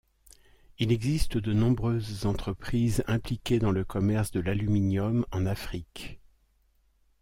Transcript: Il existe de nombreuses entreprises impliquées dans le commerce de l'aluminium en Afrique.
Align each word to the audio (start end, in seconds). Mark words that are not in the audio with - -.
Il 0.79 0.91
existe 0.91 1.37
de 1.37 1.53
nombreuses 1.53 2.25
entreprises 2.25 3.03
impliquées 3.05 3.59
dans 3.59 3.69
le 3.69 3.83
commerce 3.83 4.31
de 4.31 4.39
l'aluminium 4.39 5.27
en 5.31 5.45
Afrique. 5.45 6.19